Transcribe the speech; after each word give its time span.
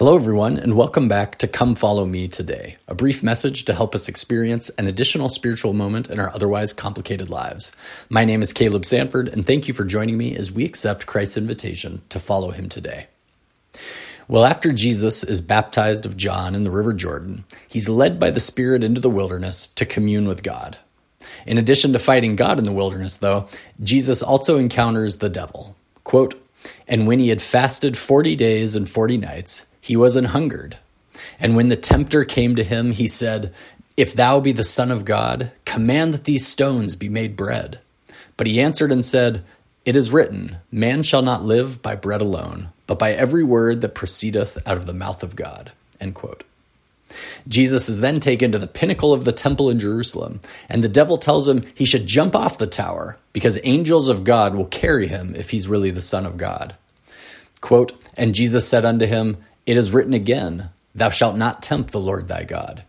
Hello, 0.00 0.16
everyone, 0.16 0.56
and 0.56 0.78
welcome 0.78 1.08
back 1.08 1.36
to 1.36 1.46
Come 1.46 1.74
Follow 1.74 2.06
Me 2.06 2.26
Today, 2.26 2.78
a 2.88 2.94
brief 2.94 3.22
message 3.22 3.66
to 3.66 3.74
help 3.74 3.94
us 3.94 4.08
experience 4.08 4.70
an 4.78 4.86
additional 4.86 5.28
spiritual 5.28 5.74
moment 5.74 6.08
in 6.08 6.18
our 6.18 6.30
otherwise 6.30 6.72
complicated 6.72 7.28
lives. 7.28 7.70
My 8.08 8.24
name 8.24 8.40
is 8.40 8.54
Caleb 8.54 8.86
Sanford, 8.86 9.28
and 9.28 9.46
thank 9.46 9.68
you 9.68 9.74
for 9.74 9.84
joining 9.84 10.16
me 10.16 10.34
as 10.34 10.50
we 10.50 10.64
accept 10.64 11.06
Christ's 11.06 11.36
invitation 11.36 12.00
to 12.08 12.18
follow 12.18 12.50
him 12.50 12.70
today. 12.70 13.08
Well, 14.26 14.46
after 14.46 14.72
Jesus 14.72 15.22
is 15.22 15.42
baptized 15.42 16.06
of 16.06 16.16
John 16.16 16.54
in 16.54 16.64
the 16.64 16.70
River 16.70 16.94
Jordan, 16.94 17.44
he's 17.68 17.90
led 17.90 18.18
by 18.18 18.30
the 18.30 18.40
Spirit 18.40 18.82
into 18.82 19.02
the 19.02 19.10
wilderness 19.10 19.68
to 19.68 19.84
commune 19.84 20.26
with 20.26 20.42
God. 20.42 20.78
In 21.46 21.58
addition 21.58 21.92
to 21.92 21.98
fighting 21.98 22.36
God 22.36 22.56
in 22.56 22.64
the 22.64 22.72
wilderness, 22.72 23.18
though, 23.18 23.48
Jesus 23.82 24.22
also 24.22 24.56
encounters 24.56 25.18
the 25.18 25.28
devil. 25.28 25.76
Quote, 26.04 26.42
and 26.88 27.06
when 27.06 27.18
he 27.18 27.28
had 27.28 27.42
fasted 27.42 27.98
40 27.98 28.34
days 28.34 28.76
and 28.76 28.88
40 28.88 29.18
nights, 29.18 29.66
he 29.80 29.96
was 29.96 30.16
an 30.16 30.26
hungered. 30.26 30.76
And 31.38 31.56
when 31.56 31.68
the 31.68 31.76
tempter 31.76 32.24
came 32.24 32.56
to 32.56 32.64
him, 32.64 32.92
he 32.92 33.08
said, 33.08 33.52
If 33.96 34.14
thou 34.14 34.40
be 34.40 34.52
the 34.52 34.64
Son 34.64 34.90
of 34.90 35.04
God, 35.04 35.52
command 35.64 36.14
that 36.14 36.24
these 36.24 36.46
stones 36.46 36.96
be 36.96 37.08
made 37.08 37.36
bread. 37.36 37.80
But 38.36 38.46
he 38.46 38.60
answered 38.60 38.92
and 38.92 39.04
said, 39.04 39.44
It 39.84 39.96
is 39.96 40.12
written, 40.12 40.56
Man 40.70 41.02
shall 41.02 41.22
not 41.22 41.44
live 41.44 41.82
by 41.82 41.96
bread 41.96 42.20
alone, 42.20 42.70
but 42.86 42.98
by 42.98 43.12
every 43.12 43.44
word 43.44 43.80
that 43.80 43.94
proceedeth 43.94 44.58
out 44.66 44.76
of 44.76 44.86
the 44.86 44.92
mouth 44.92 45.22
of 45.22 45.36
God. 45.36 45.72
Jesus 47.48 47.88
is 47.88 48.00
then 48.00 48.20
taken 48.20 48.52
to 48.52 48.58
the 48.58 48.66
pinnacle 48.66 49.12
of 49.12 49.24
the 49.24 49.32
temple 49.32 49.70
in 49.70 49.78
Jerusalem, 49.78 50.40
and 50.68 50.82
the 50.82 50.88
devil 50.88 51.18
tells 51.18 51.48
him 51.48 51.64
he 51.74 51.84
should 51.84 52.06
jump 52.06 52.34
off 52.34 52.58
the 52.58 52.66
tower 52.66 53.18
because 53.32 53.58
angels 53.64 54.08
of 54.08 54.24
God 54.24 54.54
will 54.54 54.66
carry 54.66 55.08
him 55.08 55.34
if 55.36 55.50
he's 55.50 55.68
really 55.68 55.90
the 55.90 56.02
Son 56.02 56.26
of 56.26 56.36
God. 56.36 56.76
Quote, 57.60 57.92
and 58.16 58.34
Jesus 58.34 58.68
said 58.68 58.84
unto 58.84 59.06
him, 59.06 59.36
it 59.66 59.76
is 59.76 59.92
written 59.92 60.14
again, 60.14 60.70
Thou 60.94 61.10
shalt 61.10 61.36
not 61.36 61.62
tempt 61.62 61.92
the 61.92 62.00
Lord 62.00 62.28
thy 62.28 62.44
God. 62.44 62.84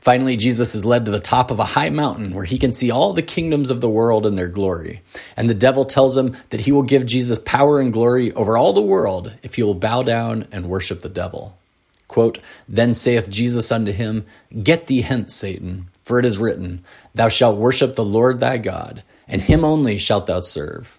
Finally, 0.00 0.36
Jesus 0.36 0.74
is 0.74 0.84
led 0.84 1.04
to 1.04 1.10
the 1.10 1.18
top 1.18 1.50
of 1.50 1.58
a 1.58 1.64
high 1.64 1.90
mountain 1.90 2.32
where 2.32 2.44
he 2.44 2.58
can 2.58 2.72
see 2.72 2.90
all 2.90 3.12
the 3.12 3.22
kingdoms 3.22 3.70
of 3.70 3.80
the 3.80 3.90
world 3.90 4.24
in 4.24 4.36
their 4.36 4.48
glory. 4.48 5.00
And 5.36 5.50
the 5.50 5.54
devil 5.54 5.84
tells 5.84 6.16
him 6.16 6.36
that 6.50 6.60
he 6.60 6.72
will 6.72 6.84
give 6.84 7.06
Jesus 7.06 7.38
power 7.44 7.80
and 7.80 7.92
glory 7.92 8.32
over 8.32 8.56
all 8.56 8.72
the 8.72 8.80
world 8.80 9.34
if 9.42 9.56
he 9.56 9.62
will 9.62 9.74
bow 9.74 10.02
down 10.02 10.46
and 10.52 10.68
worship 10.68 11.02
the 11.02 11.08
devil. 11.08 11.58
Quote, 12.06 12.38
Then 12.68 12.94
saith 12.94 13.28
Jesus 13.28 13.72
unto 13.72 13.90
him, 13.90 14.24
Get 14.62 14.86
thee 14.86 15.00
hence, 15.00 15.34
Satan, 15.34 15.88
for 16.04 16.20
it 16.20 16.24
is 16.24 16.38
written, 16.38 16.84
Thou 17.14 17.28
shalt 17.28 17.58
worship 17.58 17.96
the 17.96 18.04
Lord 18.04 18.38
thy 18.38 18.58
God, 18.58 19.02
and 19.26 19.42
him 19.42 19.64
only 19.64 19.98
shalt 19.98 20.26
thou 20.26 20.40
serve. 20.40 20.98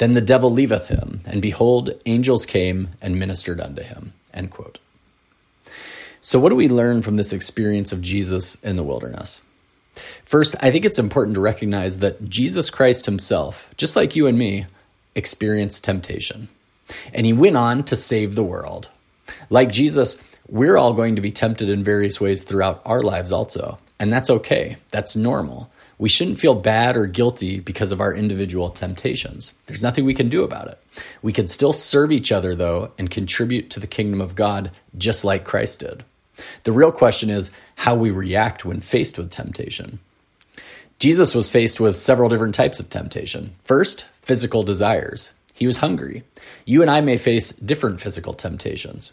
Then 0.00 0.14
the 0.14 0.22
devil 0.22 0.50
leaveth 0.50 0.88
him, 0.88 1.20
and 1.26 1.42
behold, 1.42 1.90
angels 2.06 2.46
came 2.46 2.88
and 3.02 3.18
ministered 3.18 3.60
unto 3.60 3.82
him. 3.82 4.14
End 4.32 4.50
quote. 4.50 4.78
So, 6.22 6.40
what 6.40 6.48
do 6.48 6.56
we 6.56 6.70
learn 6.70 7.02
from 7.02 7.16
this 7.16 7.34
experience 7.34 7.92
of 7.92 8.00
Jesus 8.00 8.54
in 8.62 8.76
the 8.76 8.82
wilderness? 8.82 9.42
First, 10.24 10.56
I 10.60 10.70
think 10.70 10.86
it's 10.86 10.98
important 10.98 11.34
to 11.34 11.42
recognize 11.42 11.98
that 11.98 12.30
Jesus 12.30 12.70
Christ 12.70 13.04
himself, 13.04 13.74
just 13.76 13.94
like 13.94 14.16
you 14.16 14.26
and 14.26 14.38
me, 14.38 14.64
experienced 15.14 15.84
temptation. 15.84 16.48
And 17.12 17.26
he 17.26 17.34
went 17.34 17.58
on 17.58 17.84
to 17.84 17.94
save 17.94 18.36
the 18.36 18.42
world. 18.42 18.88
Like 19.50 19.70
Jesus, 19.70 20.16
we're 20.48 20.78
all 20.78 20.94
going 20.94 21.14
to 21.16 21.22
be 21.22 21.30
tempted 21.30 21.68
in 21.68 21.84
various 21.84 22.18
ways 22.18 22.42
throughout 22.42 22.80
our 22.86 23.02
lives 23.02 23.32
also. 23.32 23.78
And 23.98 24.10
that's 24.10 24.30
okay, 24.30 24.78
that's 24.88 25.14
normal. 25.14 25.70
We 26.00 26.08
shouldn't 26.08 26.38
feel 26.38 26.54
bad 26.54 26.96
or 26.96 27.04
guilty 27.04 27.60
because 27.60 27.92
of 27.92 28.00
our 28.00 28.14
individual 28.14 28.70
temptations. 28.70 29.52
There's 29.66 29.82
nothing 29.82 30.06
we 30.06 30.14
can 30.14 30.30
do 30.30 30.42
about 30.44 30.68
it. 30.68 30.82
We 31.20 31.30
can 31.34 31.46
still 31.46 31.74
serve 31.74 32.10
each 32.10 32.32
other, 32.32 32.54
though, 32.54 32.92
and 32.96 33.10
contribute 33.10 33.68
to 33.68 33.80
the 33.80 33.86
kingdom 33.86 34.22
of 34.22 34.34
God 34.34 34.70
just 34.96 35.26
like 35.26 35.44
Christ 35.44 35.80
did. 35.80 36.02
The 36.64 36.72
real 36.72 36.90
question 36.90 37.28
is 37.28 37.50
how 37.76 37.94
we 37.94 38.10
react 38.10 38.64
when 38.64 38.80
faced 38.80 39.18
with 39.18 39.30
temptation. 39.30 39.98
Jesus 40.98 41.34
was 41.34 41.50
faced 41.50 41.80
with 41.80 41.96
several 41.96 42.30
different 42.30 42.54
types 42.54 42.80
of 42.80 42.88
temptation. 42.88 43.54
First, 43.64 44.06
physical 44.22 44.62
desires. 44.62 45.34
He 45.54 45.66
was 45.66 45.78
hungry. 45.78 46.24
You 46.64 46.80
and 46.80 46.90
I 46.90 47.02
may 47.02 47.18
face 47.18 47.52
different 47.52 48.00
physical 48.00 48.32
temptations. 48.32 49.12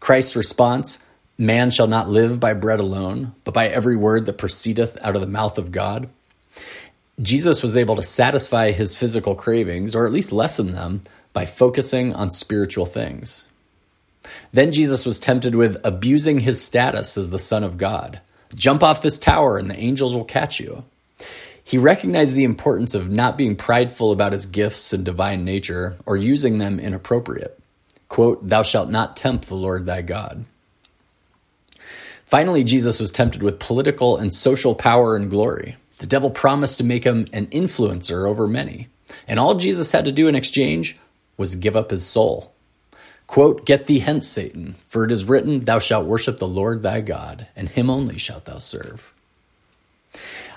Christ's 0.00 0.36
response 0.36 0.98
Man 1.38 1.70
shall 1.70 1.86
not 1.86 2.08
live 2.08 2.40
by 2.40 2.54
bread 2.54 2.80
alone, 2.80 3.34
but 3.44 3.52
by 3.52 3.68
every 3.68 3.94
word 3.94 4.24
that 4.24 4.38
proceedeth 4.38 4.96
out 5.02 5.14
of 5.16 5.20
the 5.20 5.26
mouth 5.26 5.58
of 5.58 5.70
God. 5.70 6.08
Jesus 7.20 7.62
was 7.62 7.76
able 7.76 7.96
to 7.96 8.02
satisfy 8.02 8.72
his 8.72 8.96
physical 8.96 9.34
cravings, 9.34 9.94
or 9.94 10.06
at 10.06 10.12
least 10.12 10.32
lessen 10.32 10.72
them, 10.72 11.02
by 11.32 11.46
focusing 11.46 12.14
on 12.14 12.30
spiritual 12.30 12.86
things. 12.86 13.46
Then 14.52 14.72
Jesus 14.72 15.06
was 15.06 15.20
tempted 15.20 15.54
with 15.54 15.80
abusing 15.84 16.40
his 16.40 16.62
status 16.62 17.16
as 17.16 17.30
the 17.30 17.38
Son 17.38 17.62
of 17.62 17.78
God. 17.78 18.20
Jump 18.54 18.82
off 18.82 19.02
this 19.02 19.18
tower 19.18 19.58
and 19.58 19.70
the 19.70 19.78
angels 19.78 20.14
will 20.14 20.24
catch 20.24 20.60
you. 20.60 20.84
He 21.62 21.78
recognized 21.78 22.34
the 22.34 22.44
importance 22.44 22.94
of 22.94 23.10
not 23.10 23.36
being 23.36 23.56
prideful 23.56 24.12
about 24.12 24.32
his 24.32 24.46
gifts 24.46 24.92
and 24.92 25.04
divine 25.04 25.44
nature 25.44 25.96
or 26.06 26.16
using 26.16 26.58
them 26.58 26.78
inappropriate. 26.78 27.58
Quote, 28.08 28.48
Thou 28.48 28.62
shalt 28.62 28.88
not 28.88 29.16
tempt 29.16 29.48
the 29.48 29.56
Lord 29.56 29.84
thy 29.84 30.02
God. 30.02 30.44
Finally, 32.24 32.64
Jesus 32.64 33.00
was 33.00 33.10
tempted 33.10 33.42
with 33.42 33.58
political 33.58 34.16
and 34.16 34.32
social 34.32 34.74
power 34.74 35.16
and 35.16 35.28
glory. 35.28 35.76
The 35.98 36.06
devil 36.06 36.30
promised 36.30 36.78
to 36.78 36.84
make 36.84 37.04
him 37.04 37.26
an 37.32 37.46
influencer 37.46 38.28
over 38.28 38.46
many. 38.46 38.88
And 39.26 39.38
all 39.38 39.54
Jesus 39.54 39.92
had 39.92 40.04
to 40.04 40.12
do 40.12 40.28
in 40.28 40.34
exchange 40.34 40.96
was 41.36 41.56
give 41.56 41.76
up 41.76 41.90
his 41.90 42.04
soul. 42.04 42.52
Quote, 43.26 43.66
Get 43.66 43.86
thee 43.86 43.98
hence, 43.98 44.26
Satan, 44.28 44.76
for 44.86 45.04
it 45.04 45.12
is 45.12 45.24
written, 45.24 45.60
Thou 45.60 45.78
shalt 45.78 46.06
worship 46.06 46.38
the 46.38 46.46
Lord 46.46 46.82
thy 46.82 47.00
God, 47.00 47.48
and 47.56 47.68
him 47.68 47.90
only 47.90 48.18
shalt 48.18 48.44
thou 48.44 48.58
serve. 48.58 49.12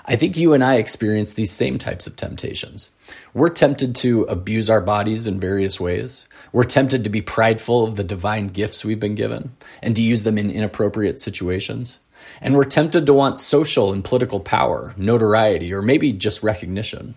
I 0.06 0.16
think 0.16 0.36
you 0.36 0.54
and 0.54 0.64
I 0.64 0.76
experience 0.76 1.34
these 1.34 1.50
same 1.50 1.78
types 1.78 2.06
of 2.06 2.16
temptations. 2.16 2.90
We're 3.34 3.50
tempted 3.50 3.94
to 3.96 4.22
abuse 4.22 4.70
our 4.70 4.80
bodies 4.80 5.26
in 5.26 5.38
various 5.38 5.78
ways. 5.78 6.26
We're 6.52 6.64
tempted 6.64 7.04
to 7.04 7.10
be 7.10 7.22
prideful 7.22 7.84
of 7.84 7.96
the 7.96 8.04
divine 8.04 8.48
gifts 8.48 8.84
we've 8.84 8.98
been 8.98 9.14
given 9.14 9.52
and 9.82 9.94
to 9.96 10.02
use 10.02 10.24
them 10.24 10.38
in 10.38 10.50
inappropriate 10.50 11.20
situations. 11.20 11.98
And 12.40 12.54
we're 12.54 12.64
tempted 12.64 13.06
to 13.06 13.14
want 13.14 13.38
social 13.38 13.92
and 13.92 14.04
political 14.04 14.40
power, 14.40 14.94
notoriety, 14.96 15.72
or 15.72 15.82
maybe 15.82 16.12
just 16.12 16.42
recognition. 16.42 17.14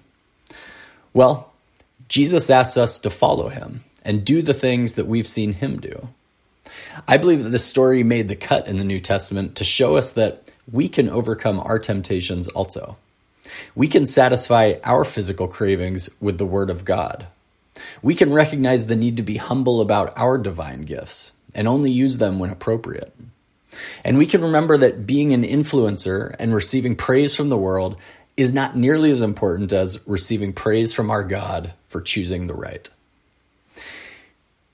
Well, 1.14 1.54
Jesus 2.08 2.50
asks 2.50 2.78
us 2.78 3.00
to 3.00 3.10
follow 3.10 3.50
him 3.50 3.84
and 4.04 4.26
do 4.26 4.42
the 4.42 4.54
things 4.54 4.96
that 4.96 5.08
we've 5.08 5.28
seen 5.28 5.54
him 5.54 5.80
do. 5.80 6.10
I 7.08 7.18
believe 7.18 7.44
that 7.44 7.50
this 7.50 7.66
story 7.66 8.04
made 8.04 8.28
the 8.28 8.36
cut 8.36 8.68
in 8.68 8.78
the 8.78 8.84
New 8.84 9.00
Testament 9.00 9.56
to 9.56 9.64
show 9.64 9.96
us 9.96 10.12
that 10.14 10.50
we 10.72 10.90
can 10.90 11.10
overcome 11.10 11.60
our 11.60 11.80
temptations 11.80 12.48
also. 12.50 12.98
We 13.76 13.88
can 13.88 14.06
satisfy 14.06 14.76
our 14.84 15.04
physical 15.06 15.48
cravings 15.48 16.10
with 16.20 16.38
the 16.38 16.46
Word 16.46 16.70
of 16.70 16.86
God. 16.86 17.28
We 18.02 18.16
can 18.16 18.34
recognize 18.34 18.86
the 18.86 18.96
need 18.96 19.18
to 19.18 19.24
be 19.24 19.38
humble 19.38 19.82
about 19.82 20.18
our 20.18 20.38
divine 20.38 20.82
gifts 20.84 21.32
and 21.54 21.68
only 21.68 21.92
use 21.92 22.18
them 22.18 22.40
when 22.40 22.50
appropriate. 22.50 23.14
And 24.04 24.18
we 24.18 24.26
can 24.26 24.42
remember 24.42 24.78
that 24.78 25.06
being 25.06 25.34
an 25.34 25.44
influencer 25.44 26.36
and 26.40 26.54
receiving 26.54 26.96
praise 26.96 27.36
from 27.36 27.50
the 27.50 27.58
world 27.58 27.98
is 28.36 28.54
not 28.54 28.76
nearly 28.76 29.12
as 29.12 29.22
important 29.22 29.72
as 29.72 30.06
receiving 30.08 30.54
praise 30.54 30.94
from 30.94 31.12
our 31.12 31.24
God 31.24 31.74
for 31.88 32.02
choosing 32.02 32.48
the 32.48 32.54
right. 32.54 32.90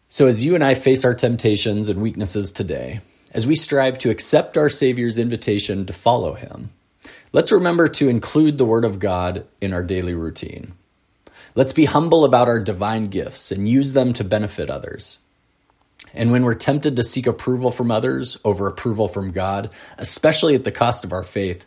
So, 0.07 0.27
as 0.27 0.43
you 0.43 0.55
and 0.55 0.63
I 0.63 0.73
face 0.73 1.05
our 1.05 1.13
temptations 1.13 1.89
and 1.89 2.01
weaknesses 2.01 2.51
today, 2.51 3.01
as 3.31 3.45
we 3.45 3.55
strive 3.55 3.97
to 3.99 4.09
accept 4.09 4.57
our 4.57 4.69
Savior's 4.69 5.19
invitation 5.19 5.85
to 5.85 5.93
follow 5.93 6.33
Him, 6.33 6.71
let's 7.31 7.51
remember 7.51 7.87
to 7.89 8.09
include 8.09 8.57
the 8.57 8.65
Word 8.65 8.85
of 8.85 8.99
God 8.99 9.45
in 9.61 9.71
our 9.71 9.83
daily 9.83 10.15
routine. 10.15 10.73
Let's 11.53 11.73
be 11.73 11.85
humble 11.85 12.25
about 12.25 12.47
our 12.47 12.59
divine 12.59 13.07
gifts 13.07 13.51
and 13.51 13.69
use 13.69 13.93
them 13.93 14.13
to 14.13 14.23
benefit 14.23 14.69
others. 14.69 15.19
And 16.13 16.31
when 16.31 16.43
we're 16.43 16.55
tempted 16.55 16.95
to 16.95 17.03
seek 17.03 17.27
approval 17.27 17.71
from 17.71 17.91
others 17.91 18.37
over 18.43 18.67
approval 18.67 19.07
from 19.07 19.31
God, 19.31 19.73
especially 19.97 20.55
at 20.55 20.63
the 20.63 20.71
cost 20.71 21.03
of 21.03 21.13
our 21.13 21.23
faith, 21.23 21.65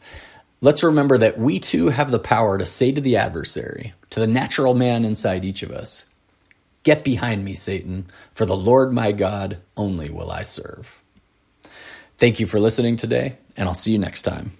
let's 0.60 0.82
remember 0.82 1.18
that 1.18 1.38
we 1.38 1.58
too 1.58 1.88
have 1.88 2.10
the 2.10 2.18
power 2.18 2.58
to 2.58 2.66
say 2.66 2.92
to 2.92 3.00
the 3.00 3.16
adversary, 3.16 3.94
to 4.10 4.20
the 4.20 4.26
natural 4.26 4.74
man 4.74 5.04
inside 5.04 5.44
each 5.44 5.62
of 5.62 5.70
us, 5.70 6.06
Get 6.82 7.04
behind 7.04 7.44
me, 7.44 7.54
Satan, 7.54 8.06
for 8.34 8.44
the 8.44 8.56
Lord 8.56 8.92
my 8.92 9.12
God 9.12 9.58
only 9.76 10.10
will 10.10 10.30
I 10.30 10.42
serve. 10.42 11.00
Thank 12.18 12.40
you 12.40 12.46
for 12.46 12.58
listening 12.58 12.96
today, 12.96 13.38
and 13.56 13.68
I'll 13.68 13.74
see 13.74 13.92
you 13.92 13.98
next 13.98 14.22
time. 14.22 14.52